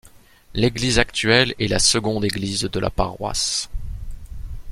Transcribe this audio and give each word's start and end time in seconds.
L'église 0.55 0.97
actuelle 0.97 1.53
est 1.59 1.67
la 1.67 1.77
seconde 1.77 2.25
église 2.25 2.61
de 2.61 2.79
la 2.79 2.89
paroisse. 2.89 3.69